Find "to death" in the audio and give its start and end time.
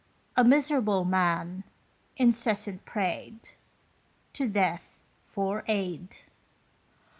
4.33-4.99